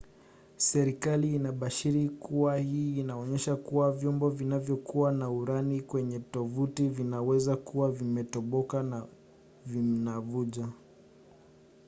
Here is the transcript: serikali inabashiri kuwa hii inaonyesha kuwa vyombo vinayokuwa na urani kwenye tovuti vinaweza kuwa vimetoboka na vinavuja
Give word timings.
serikali 0.57 1.35
inabashiri 1.35 2.09
kuwa 2.09 2.57
hii 2.57 2.99
inaonyesha 2.99 3.55
kuwa 3.55 3.91
vyombo 3.91 4.29
vinayokuwa 4.29 5.11
na 5.11 5.29
urani 5.29 5.81
kwenye 5.81 6.19
tovuti 6.19 6.89
vinaweza 6.89 7.55
kuwa 7.55 7.91
vimetoboka 7.91 8.83
na 8.83 9.05
vinavuja 9.65 10.67